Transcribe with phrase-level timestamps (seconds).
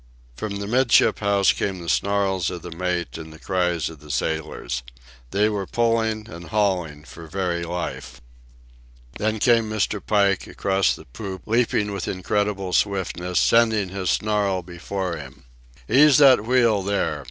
[0.35, 4.09] From the 'midship house came the snarls of the mate and the cries of the
[4.09, 4.81] sailors.
[5.29, 8.19] They were pulling and hauling for very life.
[9.19, 10.03] Then came Mr.
[10.03, 15.43] Pike, across the poop, leaping with incredible swiftness, sending his snarl before him.
[15.87, 17.19] "Ease that wheel there!